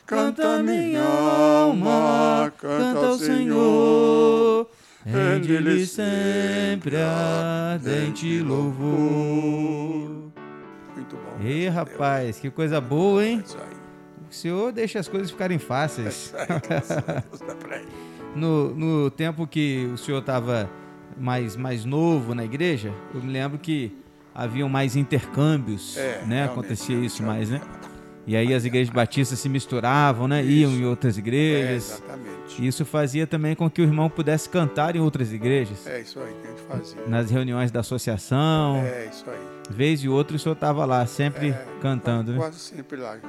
Canta 0.08 0.64
minha 0.64 1.04
alma, 1.04 2.50
canta 2.58 3.08
ao 3.08 3.18
Senhor. 3.18 4.70
Rende-lhe 5.06 5.86
sempre 5.86 6.96
ardente 6.96 8.40
louvor. 8.40 10.32
Muito 10.96 11.16
bom. 11.16 11.44
Ei, 11.44 11.68
rapaz, 11.68 12.40
que 12.40 12.50
coisa 12.50 12.80
boa, 12.80 13.26
hein? 13.26 13.44
O 14.30 14.34
senhor 14.34 14.72
deixa 14.72 14.98
as 15.00 15.10
coisas 15.10 15.30
ficarem 15.30 15.60
fáceis. 15.60 16.34
No, 18.36 18.76
no 18.76 19.10
tempo 19.10 19.48
que 19.48 19.90
o 19.92 19.98
senhor 19.98 20.20
estava 20.20 20.70
mais, 21.18 21.56
mais 21.56 21.84
novo 21.86 22.36
na 22.36 22.46
igreja, 22.46 22.94
eu 23.16 23.22
me 23.24 23.32
lembro 23.34 23.58
que 23.58 23.98
haviam 24.36 24.70
mais 24.70 24.96
intercâmbios, 24.96 25.98
É, 25.98 26.22
né? 26.28 26.44
Acontecia 26.46 26.96
isso 27.00 27.24
mais, 27.24 27.50
né? 27.50 27.60
E 28.28 28.36
aí 28.36 28.54
as 28.54 28.66
igrejas 28.66 28.94
batistas 28.94 29.40
se 29.40 29.48
misturavam, 29.48 30.28
né? 30.28 30.44
Iam 30.44 30.72
em 30.72 30.86
outras 30.86 31.16
É, 31.16 31.20
igrejas. 31.20 31.92
exatamente. 31.94 32.62
E 32.62 32.68
isso 32.68 32.84
fazia 32.86 33.26
também 33.26 33.56
com 33.56 33.70
que 33.70 33.82
o 33.82 33.86
irmão 33.86 34.10
pudesse 34.10 34.50
cantar 34.50 34.96
em 34.98 35.00
outras 35.00 35.32
igrejas. 35.32 35.88
É 35.88 36.02
isso 36.02 36.20
aí 36.20 36.34
que 36.42 36.48
a 36.48 36.50
gente 36.52 36.62
fazia. 36.64 37.08
Nas 37.08 37.32
reuniões 37.32 37.72
da 37.72 37.80
associação, 37.80 38.78
É 38.86 39.06
isso 39.10 39.24
aí. 39.30 39.40
vez 39.70 40.04
e 40.04 40.10
outra 40.10 40.36
o 40.36 40.40
senhor 40.40 40.56
estava 40.56 40.84
lá, 40.84 41.06
sempre 41.06 41.50
É, 41.52 41.66
cantando, 41.82 42.34
né? 42.34 42.38
Quase 42.38 42.60
sempre 42.60 42.98
lá 42.98 43.14
junto 43.16 43.26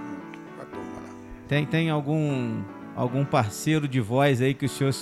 com 0.57 0.63
a 0.63 0.65
turma 0.65 0.93
lá. 0.97 1.15
Tem, 1.47 1.65
tem 1.65 1.91
algum, 1.91 2.61
algum 2.97 3.25
parceiro 3.25 3.87
de 3.87 4.01
voz 4.01 4.43
aí 4.43 4.53
que 4.53 4.67
o 4.67 4.69
senhor 4.69 4.93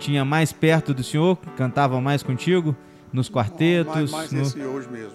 tinha 0.00 0.24
mais 0.24 0.52
perto 0.52 0.92
do 0.92 1.04
senhor, 1.04 1.36
cantava 1.56 2.00
mais 2.00 2.20
contigo? 2.22 2.74
Nos 3.12 3.30
quartetos? 3.30 3.94
Mais, 3.94 4.10
mais 4.10 4.32
no- 4.32 4.42
esse 4.42 4.60
hoje 4.60 4.88
mesmo. 4.90 5.12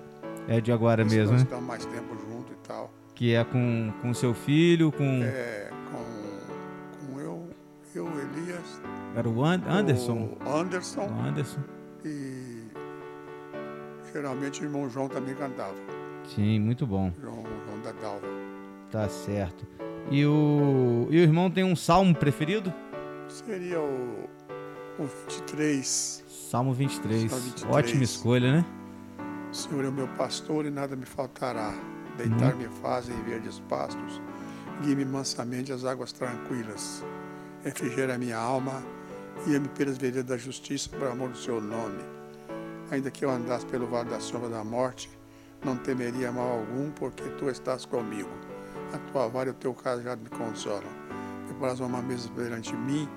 É 0.48 0.62
de 0.62 0.72
agora 0.72 1.04
Esse 1.04 1.16
mesmo, 1.16 1.34
nós 1.34 1.42
né? 1.42 1.46
estamos 1.48 1.66
mais 1.68 1.86
tempo 1.86 2.16
junto 2.16 2.52
e 2.54 2.68
tal. 2.68 2.92
Que 3.15 3.36
é 3.36 3.44
com, 3.44 3.94
com 4.01 4.13
seu 4.13 4.34
filho, 4.34 4.91
com. 4.91 5.22
É, 5.24 5.70
com, 5.91 7.08
com 7.13 7.20
eu, 7.20 7.50
eu, 7.94 8.08
Elias, 8.08 8.82
Era 9.15 9.30
o 9.30 9.44
An- 9.44 9.62
Anderson? 9.68 10.38
o 10.44 10.50
Anderson 10.50 11.01
O 11.08 11.22
Anderson. 11.27 11.60
e 12.06 12.63
geralmente 14.12 14.62
o 14.62 14.65
irmão 14.65 14.89
João 14.89 15.08
também 15.08 15.36
cantava. 15.36 15.75
Sim, 16.36 16.60
muito 16.60 16.86
bom. 16.88 17.12
João, 17.22 17.44
João 17.68 17.82
da 17.82 17.91
Dalva. 17.91 18.27
Tá 18.91 19.08
certo. 19.08 19.65
E 20.10 20.25
o, 20.25 21.08
e 21.10 21.18
o 21.20 21.22
irmão 21.22 21.50
tem 21.51 21.63
um 21.63 21.75
salmo 21.75 22.15
preferido? 22.15 22.74
Seria 23.27 23.80
o, 23.80 24.27
o 25.00 25.03
23. 25.30 26.24
Salmo 26.27 26.74
23. 26.74 27.30
Salmo 27.32 27.46
23. 27.46 27.75
Ótima 27.75 28.03
escolha, 28.03 28.51
né? 28.58 28.65
O 29.51 29.53
Senhor 29.56 29.86
é 29.86 29.89
o 29.89 29.91
meu 29.91 30.08
pastor 30.10 30.65
e 30.65 30.70
nada 30.70 30.96
me 30.96 31.06
faltará. 31.06 31.74
Deitar-me 32.18 32.68
faz 32.82 33.10
em 33.10 33.22
verdes 33.24 33.60
pastos. 33.70 34.22
Guie-me 34.82 35.06
mansamente 35.06 35.72
às 35.72 35.86
águas 35.86 36.12
tranquilas. 36.12 37.03
Refrigera 37.63 38.15
a 38.15 38.18
minha 38.18 38.38
alma. 38.38 38.84
Guia-me 39.46 39.68
pelas 39.70 39.98
veredas 39.98 40.25
da 40.25 40.38
justiça, 40.38 40.89
por 40.89 41.08
amor 41.08 41.30
do 41.30 41.38
seu 41.38 41.62
nome. 41.62 42.03
Ainda 42.91 43.10
que 43.10 43.24
eu 43.24 43.32
andasse 43.32 43.65
pelo 43.65 43.88
vale 43.88 44.10
da 44.10 44.20
sombra 44.20 44.50
da 44.50 44.63
morte, 44.63 45.10
não 45.63 45.77
temeria 45.77 46.32
mal 46.32 46.60
algum, 46.60 46.91
porque 46.91 47.24
tu 47.38 47.50
estás 47.50 47.86
comigo. 47.86 48.30
A 48.94 48.98
tua 49.12 49.27
vara 49.27 49.50
e 49.50 49.51
o 49.51 49.56
teu 49.56 49.74
cajado 49.74 50.22
me 50.22 50.30
consolam. 50.30 50.89
Preparas 51.48 51.80
uma 51.80 52.01
mesa 52.01 52.30
perante 52.36 52.75
mim, 52.75 53.08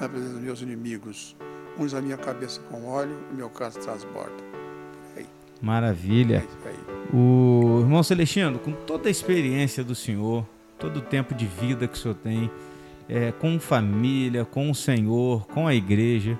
na 0.00 0.08
presença 0.08 0.32
dos 0.34 0.42
meus 0.42 0.60
inimigos. 0.62 1.36
Uns 1.78 1.94
a 1.94 2.00
minha 2.00 2.16
cabeça 2.16 2.60
com 2.62 2.86
óleo, 2.86 3.16
e 3.30 3.34
meu 3.34 3.48
caso 3.48 3.78
transborda. 3.78 4.50
Maravilha. 5.62 6.42
O 7.12 7.80
irmão 7.80 8.02
Celestino, 8.02 8.58
com 8.58 8.72
toda 8.72 9.08
a 9.08 9.10
experiência 9.10 9.82
do 9.82 9.94
senhor, 9.94 10.46
todo 10.78 10.98
o 10.98 11.02
tempo 11.02 11.34
de 11.34 11.44
vida 11.46 11.88
que 11.88 11.94
o 11.96 12.00
senhor 12.00 12.14
tem, 12.14 12.50
é, 13.08 13.32
com 13.32 13.58
família, 13.58 14.44
com 14.44 14.70
o 14.70 14.74
Senhor, 14.74 15.44
com 15.48 15.66
a 15.66 15.74
igreja, 15.74 16.38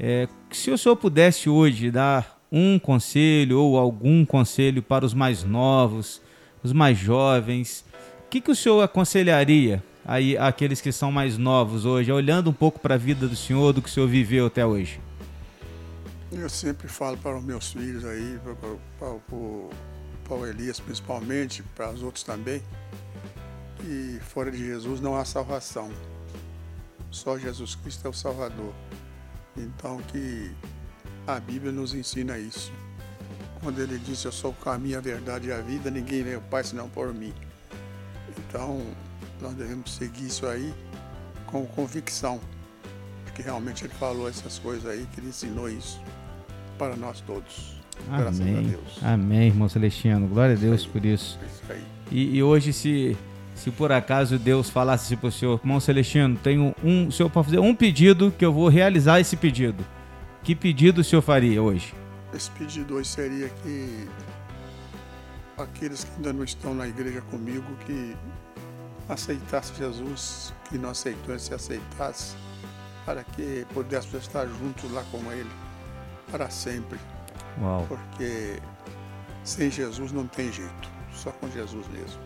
é, 0.00 0.26
se 0.50 0.70
o 0.70 0.78
senhor 0.78 0.96
pudesse 0.96 1.48
hoje 1.50 1.90
dar 1.90 2.40
um 2.50 2.78
conselho 2.78 3.60
ou 3.60 3.76
algum 3.78 4.24
conselho 4.24 4.82
para 4.82 5.04
os 5.04 5.12
mais 5.12 5.44
novos, 5.44 6.22
os 6.62 6.72
mais 6.72 6.96
jovens, 6.96 7.84
o 8.24 8.30
que, 8.30 8.40
que 8.40 8.50
o 8.50 8.56
senhor 8.56 8.80
aconselharia 8.82 9.82
aí 10.06 10.38
àqueles 10.38 10.80
que 10.80 10.92
são 10.92 11.12
mais 11.12 11.36
novos 11.36 11.84
hoje, 11.84 12.10
olhando 12.10 12.48
um 12.48 12.52
pouco 12.54 12.78
para 12.80 12.94
a 12.94 12.98
vida 12.98 13.28
do 13.28 13.36
senhor, 13.36 13.72
do 13.74 13.82
que 13.82 13.88
o 13.88 13.92
senhor 13.92 14.06
viveu 14.08 14.46
até 14.46 14.64
hoje? 14.64 14.98
Eu 16.32 16.48
sempre 16.48 16.88
falo 16.88 17.16
para 17.18 17.36
os 17.36 17.44
meus 17.44 17.72
filhos 17.72 18.04
aí, 18.04 18.38
para, 18.42 18.54
para, 18.54 18.68
para, 18.98 19.36
o- 19.36 19.70
para 20.26 20.36
o 20.36 20.46
Elias 20.46 20.80
principalmente, 20.80 21.62
para 21.74 21.90
os 21.90 22.02
outros 22.02 22.24
também, 22.24 22.62
que 23.76 24.18
fora 24.20 24.50
de 24.50 24.58
Jesus 24.58 25.00
não 25.00 25.16
há 25.16 25.24
salvação. 25.24 25.90
Só 27.10 27.38
Jesus 27.38 27.74
Cristo 27.74 28.06
é 28.06 28.10
o 28.10 28.12
Salvador. 28.12 28.74
Então 29.56 29.98
que 30.02 30.54
a 31.26 31.40
Bíblia 31.40 31.72
nos 31.72 31.94
ensina 31.94 32.38
isso. 32.38 32.72
Quando 33.60 33.80
ele 33.80 33.98
disse, 33.98 34.26
eu 34.26 34.32
sou 34.32 34.50
o 34.50 34.54
caminho, 34.54 34.98
a 34.98 35.00
verdade 35.00 35.48
e 35.48 35.52
a 35.52 35.60
vida, 35.60 35.90
ninguém 35.90 36.22
vem 36.22 36.34
ao 36.34 36.42
Pai 36.42 36.62
senão 36.62 36.88
por 36.88 37.12
mim. 37.12 37.34
Então, 38.36 38.80
nós 39.40 39.54
devemos 39.54 39.94
seguir 39.94 40.26
isso 40.26 40.46
aí 40.46 40.72
com 41.46 41.66
convicção. 41.66 42.40
Porque 43.24 43.42
realmente 43.42 43.84
ele 43.84 43.94
falou 43.94 44.28
essas 44.28 44.58
coisas 44.58 44.86
aí, 44.86 45.06
que 45.12 45.20
ele 45.20 45.28
ensinou 45.28 45.68
isso 45.68 46.00
para 46.78 46.94
nós 46.96 47.20
todos. 47.22 47.75
Graças 48.08 48.40
a 48.40 48.44
Amém. 48.44 48.68
Deus. 48.68 48.98
Amém, 49.02 49.46
irmão 49.48 49.68
Celestino. 49.68 50.26
Glória 50.26 50.54
a 50.54 50.58
Deus 50.58 50.86
por 50.86 51.04
isso. 51.04 51.38
É 51.42 51.46
isso. 51.46 51.86
E, 52.10 52.36
e 52.36 52.42
hoje, 52.42 52.72
se, 52.72 53.16
se 53.54 53.70
por 53.70 53.90
acaso 53.90 54.38
Deus 54.38 54.70
falasse 54.70 55.16
para 55.16 55.28
o 55.28 55.32
senhor, 55.32 55.60
irmão 55.62 55.80
Celestino, 55.80 56.36
tenho 56.36 56.74
um, 56.84 57.08
o 57.08 57.12
senhor 57.12 57.28
pode 57.30 57.46
fazer 57.46 57.58
um 57.58 57.74
pedido 57.74 58.32
que 58.36 58.44
eu 58.44 58.52
vou 58.52 58.68
realizar 58.68 59.20
esse 59.20 59.36
pedido. 59.36 59.84
Que 60.42 60.54
pedido 60.54 61.00
o 61.00 61.04
senhor 61.04 61.22
faria 61.22 61.60
hoje? 61.60 61.92
Esse 62.32 62.50
pedido 62.52 62.94
hoje 62.94 63.08
seria 63.08 63.48
que 63.48 64.08
aqueles 65.58 66.04
que 66.04 66.10
ainda 66.16 66.32
não 66.32 66.44
estão 66.44 66.74
na 66.74 66.86
igreja 66.86 67.20
comigo, 67.22 67.64
que 67.84 68.14
aceitasse 69.08 69.72
Jesus, 69.76 70.52
que 70.68 70.78
não 70.78 70.90
aceitou, 70.90 71.36
se 71.38 71.54
aceitasse, 71.54 72.36
para 73.04 73.24
que 73.24 73.66
pudéssemos 73.72 74.24
estar 74.24 74.46
juntos 74.46 74.90
lá 74.92 75.02
com 75.10 75.18
Ele 75.32 75.50
para 76.30 76.50
sempre. 76.50 76.98
Uau, 77.60 77.86
Porque 77.88 78.58
sem 79.44 79.70
Jesus 79.70 80.12
não 80.12 80.26
tem 80.26 80.52
jeito, 80.52 80.90
só 81.12 81.30
com 81.30 81.48
Jesus 81.50 81.86
mesmo. 81.88 82.20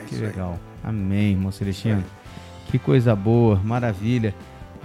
É 0.00 0.04
que 0.04 0.14
isso 0.14 0.22
aí. 0.24 0.28
legal. 0.30 0.58
Amém, 0.84 1.32
irmão 1.32 1.50
Celestino. 1.50 2.04
Que 2.70 2.78
coisa 2.78 3.14
boa, 3.14 3.56
maravilha. 3.64 4.34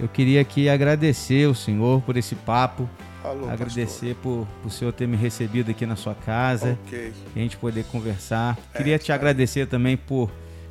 Eu 0.00 0.08
queria 0.08 0.40
aqui 0.40 0.68
agradecer 0.68 1.46
o 1.48 1.54
senhor 1.54 2.00
por 2.02 2.16
esse 2.16 2.34
papo 2.34 2.88
Alô, 3.22 3.48
agradecer 3.48 4.14
por, 4.16 4.46
por 4.62 4.68
o 4.68 4.70
senhor 4.70 4.92
ter 4.92 5.06
me 5.06 5.16
recebido 5.16 5.70
aqui 5.70 5.84
na 5.84 5.94
sua 5.96 6.14
casa 6.14 6.78
Ok. 6.86 7.12
e 7.36 7.38
a 7.38 7.42
gente 7.42 7.56
poder 7.56 7.84
conversar. 7.84 8.58
É, 8.72 8.78
Queria 8.78 8.98
te 8.98 9.12
agradecer 9.12 9.66
também 9.66 9.96
por, 9.96 10.30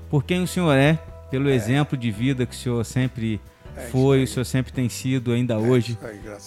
por 0.10 0.24
quem 0.24 0.42
o 0.42 0.48
senhor 0.48 0.74
é, 0.74 0.96
pelo 1.30 1.50
exemplo 1.50 1.98
de 1.98 2.10
vida 2.12 2.46
que 2.46 2.56
o 2.56 2.58
senhor 2.58 2.84
sempre 2.84 3.40
É 3.76 3.82
foi, 3.84 4.24
o 4.24 4.28
senhor 4.28 4.44
sempre 4.46 4.74
tem 4.74 4.90
sido 4.90 5.32
ainda 5.32 5.54
É 5.54 5.58
hoje 5.58 5.98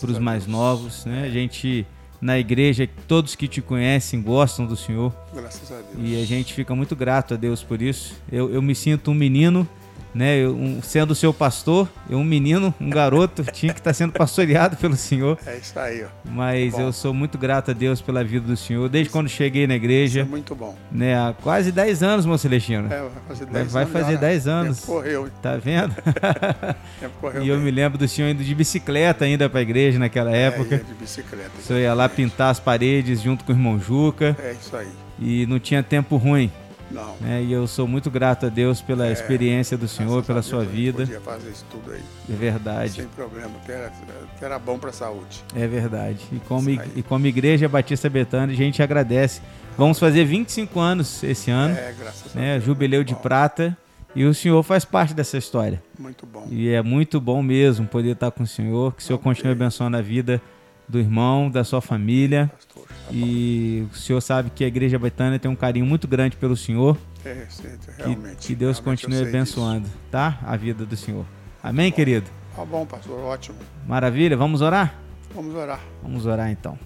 para 0.01 0.11
os 0.11 0.19
mais 0.19 0.47
novos, 0.47 1.05
né? 1.07 1.25
A 1.25 1.31
gente 1.31 1.87
na 2.25 2.39
igreja, 2.39 2.89
todos 3.07 3.35
que 3.35 3.47
te 3.47 3.61
conhecem 3.61 4.23
gostam 4.23 4.65
do 4.65 4.75
senhor 4.75 5.13
Graças 5.35 5.71
a 5.71 5.75
Deus. 5.75 5.95
e 5.99 6.23
a 6.23 6.25
gente 6.25 6.55
fica 6.55 6.75
muito 6.75 6.97
grato 6.97 7.35
a 7.35 7.37
Deus 7.37 7.63
por 7.63 7.83
isso. 7.83 8.15
Eu, 8.33 8.51
eu 8.51 8.63
me 8.63 8.75
sinto 8.75 9.11
um 9.11 9.15
menino, 9.15 9.69
né? 10.15 10.37
Eu, 10.39 10.55
um- 10.55 10.81
sendo 10.83 11.15
seu 11.15 11.33
pastor, 11.35 11.89
eu 12.09 12.19
um 12.19 12.25
menino, 12.25 12.73
um 12.81 12.89
garoto, 12.89 13.43
tinha 13.53 13.73
que 13.73 13.81
estar 13.81 13.93
sendo 13.93 14.13
pastoreado 14.13 14.77
pelo 14.77 14.97
senhor. 14.97 15.39
É 15.47 15.57
isso 15.57 15.79
aí, 15.79 16.05
ó. 16.05 16.09
Mas 16.31 16.73
Bom. 16.75 16.81
eu 16.83 16.93
sou 16.93 17.13
muito 17.13 17.37
grato 17.37 17.71
a 17.71 17.75
Deus 17.75 18.01
pela 18.01 18.23
vida 18.23 18.47
do 18.47 18.57
senhor, 18.57 18.89
desde 18.89 19.11
quando 19.11 19.29
cheguei 19.29 19.67
na 19.67 19.75
Isso 19.75 19.83
é 19.83 19.85
igreja, 19.85 20.25
muito 20.25 20.55
bom. 20.55 20.77
né? 20.93 21.17
Há 21.19 21.35
quase 21.43 21.73
10 21.73 22.03
anos, 22.03 22.25
meu 22.27 22.39
Celestino. 22.39 22.87
É, 22.93 23.01
vai 23.01 23.11
fazer 23.29 23.45
Vai- 23.47 23.55
10 23.63 23.73
vai 23.73 23.83
anos. 23.83 23.93
fazer 23.93 24.13
já, 24.15 24.21
né? 24.21 24.27
10 24.29 24.43
O 24.43 24.45
tempo 24.47 24.57
anos. 24.67 24.81
correu, 24.81 25.29
Tá 25.43 25.57
vendo? 25.57 25.95
tempo 27.01 27.15
correu. 27.21 27.43
e 27.43 27.49
eu 27.49 27.57
bem. 27.57 27.65
me 27.65 27.71
lembro 27.71 27.99
do 27.99 28.07
senhor 28.09 28.29
indo 28.31 28.43
de 28.45 28.55
bicicleta 28.55 29.25
ainda 29.25 29.49
pra 29.49 29.61
igreja 29.63 29.99
naquela 29.99 30.35
É, 30.35 30.43
época. 30.47 30.77
ia 30.77 30.85
de 30.85 30.95
bicicleta. 30.95 31.51
O 31.59 31.63
senhor 31.63 31.79
ia 31.81 31.95
lá 31.95 32.09
pintar 32.09 32.51
as 32.51 32.61
paredes 32.61 33.21
junto 33.23 33.45
com 33.45 33.53
o 33.53 33.55
irmão 33.55 33.79
Juca 33.81 34.37
É 34.43 34.53
isso 34.53 34.77
aí. 34.77 34.89
e 35.19 35.47
não 35.47 35.59
tinha 35.59 35.83
tempo 35.83 36.17
ruim, 36.17 36.51
Não. 36.91 37.17
né? 37.21 37.43
E 37.43 37.53
eu 37.53 37.67
sou 37.67 37.89
muito 37.89 38.11
grato 38.11 38.47
a 38.47 38.49
Deus 38.49 38.81
pela 38.81 39.11
experiência 39.11 39.77
do 39.77 39.89
senhor, 39.89 40.21
a 40.21 40.23
pela 40.23 40.43
sua 40.43 40.63
a 40.63 40.65
vida. 40.65 40.99
Podia 41.05 41.21
fazer 41.21 41.51
isso 41.51 41.65
tudo 41.71 41.91
aí. 41.93 42.01
É 42.31 42.33
verdade, 42.37 42.93
Sem 42.93 43.07
problema, 43.09 43.51
que 43.65 43.73
era, 43.73 43.93
que 44.39 44.45
era 44.45 44.59
bom 44.59 44.79
pra 44.79 44.93
saúde. 44.93 45.43
é 45.57 45.67
verdade. 45.67 46.19
E 46.33 46.39
como, 46.41 46.71
e 46.71 47.03
como 47.03 47.27
Igreja 47.27 47.69
Batista 47.69 48.09
Betânia, 48.09 48.55
a 48.55 48.57
gente 48.57 48.83
agradece. 48.83 49.41
Vamos 49.77 49.99
fazer 49.99 50.25
25 50.25 50.79
anos 50.79 51.23
esse 51.25 51.51
ano, 51.51 51.75
É, 51.77 51.93
graças 51.99 52.37
a 52.37 52.39
né? 52.39 52.53
Deus. 52.55 52.65
Jubileu 52.65 53.03
de 53.03 53.15
Bom, 53.15 53.21
prata. 53.21 53.77
E 54.17 54.25
o 54.25 54.33
senhor 54.33 54.63
faz 54.63 54.85
parte 54.85 55.13
dessa 55.13 55.37
história. 55.37 55.83
Muito 55.99 56.25
bom. 56.25 56.47
E 56.49 56.69
é 56.69 56.81
muito 56.81 57.21
bom 57.21 57.43
mesmo 57.43 57.85
poder 57.89 58.13
estar 58.13 58.31
com 58.31 58.45
o 58.45 58.47
senhor. 58.47 58.95
Que 58.95 59.03
o 59.03 59.05
senhor 59.05 59.17
Ok. 59.17 59.25
continue 59.25 59.51
abençoando 59.53 59.97
a 59.97 60.01
vida 60.01 60.41
do 60.89 60.99
irmão, 60.99 61.51
da 61.51 61.65
sua 61.65 61.81
família. 61.81 62.51
Pastor, 62.55 62.87
tá. 62.87 62.95
E 63.13 63.87
o 63.93 63.97
senhor 63.97 64.21
sabe 64.21 64.51
que 64.51 64.65
a 64.65 64.67
Igreja 64.67 64.99
Betânia 64.99 65.39
tem 65.39 65.51
um 65.51 65.57
carinho 65.57 65.87
muito 65.87 66.07
grande 66.07 66.37
pelo 66.37 66.57
senhor. 66.57 66.97
É, 67.25 67.47
Que, 67.47 68.03
realmente. 68.03 68.47
que 68.47 68.55
Deus 68.55 68.79
realmente 68.79 69.07
continue 69.07 69.29
abençoando, 69.29 69.89
tá? 70.11 70.39
A 70.43 70.57
vida 70.57 70.85
do 70.85 70.97
senhor. 70.97 71.25
Amém, 71.63 71.91
bom. 71.91 71.97
querido? 71.97 72.25
disso. 72.25 72.35
Tá 72.55 72.65
bom, 72.65 72.87
pastor, 72.87 73.19
ótimo. 73.21 73.57
Maravilha? 73.87 74.37
Vamos 74.37 74.61
orar? 74.61 74.95
Vamos 75.35 75.55
orar. 75.55 75.81
Vamos 76.03 76.27
orar 76.27 76.51
então. 76.51 76.79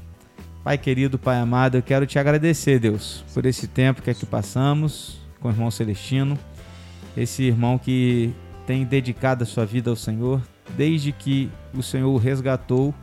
Pai 0.64 0.78
querido, 0.78 1.18
Pai 1.18 1.38
amado, 1.38 1.76
eu 1.76 1.82
quero 1.82 2.06
te 2.06 2.18
agradecer, 2.18 2.78
Deus, 2.78 3.24
por 3.34 3.46
esse 3.46 3.66
tempo 3.66 4.02
que 4.02 4.10
aqui 4.10 4.24
passamos 4.26 5.20
com 5.40 5.48
o 5.48 5.50
irmão 5.50 5.70
Celestino, 5.70 6.38
esse 7.16 7.42
irmão 7.42 7.78
que 7.78 8.34
tem 8.66 8.84
dedicado 8.84 9.44
a 9.44 9.46
sua 9.46 9.64
vida 9.64 9.90
ao 9.90 9.96
Senhor 9.96 10.42
desde 10.76 11.12
que 11.12 11.50
o 11.74 11.82
Senhor 11.82 12.10
o 12.12 12.16
resgatou 12.18 12.94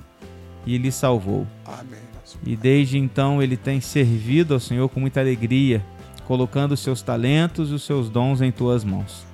e 0.66 0.78
lhe 0.78 0.92
salvou. 0.92 1.48
Amém. 1.66 2.00
E 2.46 2.56
desde 2.56 2.98
então 2.98 3.42
ele 3.42 3.56
tem 3.56 3.80
servido 3.80 4.54
ao 4.54 4.60
Senhor 4.60 4.90
com 4.90 5.00
muita 5.00 5.20
alegria, 5.20 5.86
colocando 6.26 6.74
os 6.74 6.80
seus 6.80 7.02
talentos 7.02 7.72
e 7.72 7.74
os 7.74 7.84
seus 7.84 8.10
dons 8.10 8.42
em 8.42 8.52
tuas 8.52 8.84
mãos. 8.84 9.26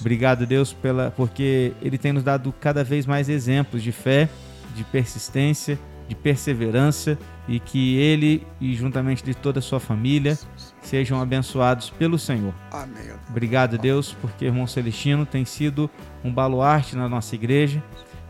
Obrigado, 0.00 0.46
Deus, 0.46 0.72
pela 0.72 1.10
porque 1.10 1.72
ele 1.80 1.98
tem 1.98 2.12
nos 2.12 2.24
dado 2.24 2.52
cada 2.58 2.82
vez 2.82 3.06
mais 3.06 3.28
exemplos 3.28 3.82
de 3.82 3.92
fé, 3.92 4.28
de 4.74 4.82
persistência, 4.84 5.78
de 6.08 6.14
perseverança 6.14 7.16
e 7.46 7.60
que 7.60 7.96
ele 7.96 8.46
e 8.60 8.74
juntamente 8.74 9.22
de 9.22 9.34
toda 9.34 9.58
a 9.58 9.62
sua 9.62 9.78
família 9.78 10.38
sejam 10.80 11.20
abençoados 11.20 11.90
pelo 11.90 12.18
Senhor. 12.18 12.54
Amém. 12.70 13.12
Obrigado, 13.28 13.78
Deus, 13.78 14.16
porque 14.20 14.44
irmão 14.44 14.66
Celestino 14.66 15.24
tem 15.24 15.44
sido 15.44 15.88
um 16.24 16.32
baluarte 16.32 16.96
na 16.96 17.08
nossa 17.08 17.34
igreja, 17.34 17.82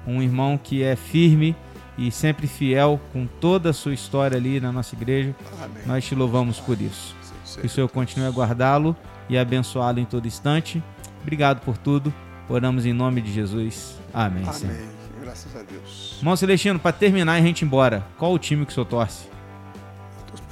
um 0.07 0.23
irmão 0.23 0.59
que 0.59 0.83
é 0.83 0.95
firme 0.95 1.57
e 1.97 2.11
sempre 2.11 2.47
fiel 2.47 3.01
com 3.13 3.27
toda 3.27 3.71
a 3.71 3.73
sua 3.73 3.93
história 3.93 4.37
ali 4.37 4.61
na 4.61 4.73
nossa 4.73 4.95
igreja. 4.95 5.35
Amém. 5.63 5.83
Nós 5.87 6.05
te 6.05 6.15
louvamos 6.15 6.59
por 6.59 6.81
isso. 6.81 7.15
Que 7.61 7.67
o 7.67 7.71
Senhor 7.71 7.89
continue 7.89 8.27
a 8.27 8.31
guardá-lo 8.31 8.97
e 9.29 9.37
abençoá-lo 9.37 10.01
em 10.01 10.05
todo 10.05 10.27
instante. 10.27 10.83
Obrigado 11.21 11.61
por 11.61 11.77
tudo. 11.77 12.13
Oramos 12.49 12.87
em 12.87 12.93
nome 12.93 13.21
de 13.21 13.33
Jesus. 13.33 13.97
Amém. 14.13 14.45
Senhor. 14.53 14.75
Amém. 14.75 14.89
Graças 15.23 15.55
a 15.55 15.63
Deus. 15.63 16.17
Irmão 16.19 16.37
Celestino, 16.37 16.79
para 16.79 16.93
terminar 16.93 17.39
e 17.39 17.43
a 17.43 17.47
gente 17.47 17.63
ir 17.63 17.65
embora, 17.65 18.05
qual 18.19 18.33
o 18.33 18.39
time 18.39 18.67
que 18.67 18.73
o 18.73 18.75
senhor 18.75 18.87
torce? 18.87 19.27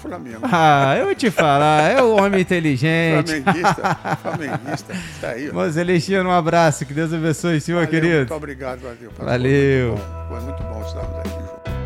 Flamengo. 0.00 0.40
Ah, 0.42 0.96
eu 0.98 1.06
vou 1.06 1.14
te 1.14 1.30
falar, 1.30 1.90
é 1.90 2.02
o 2.02 2.16
homem 2.16 2.40
inteligente. 2.40 3.42
Flamenguista. 3.42 3.98
Flamenguista. 4.22 4.96
Tá 5.20 5.28
aí. 5.30 5.44
Irmão 5.46 5.70
Celestino, 5.70 6.28
um 6.28 6.32
abraço. 6.32 6.84
Que 6.86 6.94
Deus 6.94 7.12
abençoe 7.12 7.60
senhor, 7.60 7.84
Valeu, 7.84 7.90
querido. 7.90 8.18
Muito 8.18 8.34
obrigado, 8.34 8.80
valeu. 8.80 9.12
Valeu. 9.18 9.88
Muito 9.88 10.02
bom. 10.02 10.28
Foi 10.28 10.40
muito 10.40 10.62
bom 10.62 10.82
estarmos 10.82 11.18
aqui 11.18 11.28
juntos. 11.30 11.79